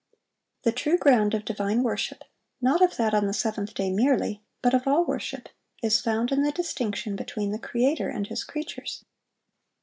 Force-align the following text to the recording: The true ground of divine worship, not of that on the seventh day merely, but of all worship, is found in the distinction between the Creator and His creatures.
The 0.63 0.71
true 0.71 0.97
ground 0.97 1.35
of 1.35 1.45
divine 1.45 1.83
worship, 1.83 2.23
not 2.59 2.81
of 2.81 2.97
that 2.97 3.13
on 3.13 3.27
the 3.27 3.35
seventh 3.35 3.75
day 3.75 3.91
merely, 3.91 4.41
but 4.63 4.73
of 4.73 4.87
all 4.87 5.05
worship, 5.05 5.47
is 5.83 6.01
found 6.01 6.31
in 6.31 6.41
the 6.41 6.51
distinction 6.51 7.15
between 7.15 7.51
the 7.51 7.59
Creator 7.59 8.09
and 8.09 8.25
His 8.25 8.43
creatures. 8.43 9.05